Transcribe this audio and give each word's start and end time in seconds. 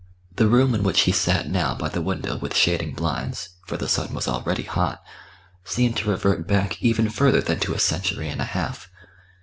The 0.35 0.47
room 0.47 0.73
in 0.73 0.81
which 0.81 1.01
he 1.01 1.11
sat 1.11 1.47
now 1.47 1.75
by 1.75 1.87
the 1.87 2.01
window 2.01 2.35
with 2.35 2.55
shading 2.57 2.95
blinds, 2.95 3.49
for 3.67 3.77
the 3.77 3.87
sun 3.87 4.15
was 4.15 4.27
already 4.27 4.63
hot, 4.63 4.99
seemed 5.63 5.95
to 5.97 6.09
revert 6.09 6.47
back 6.47 6.81
even 6.81 7.07
further 7.07 7.39
than 7.39 7.59
to 7.59 7.75
a 7.75 7.79
century 7.79 8.27
and 8.27 8.41
a 8.41 8.45
half. 8.45 8.89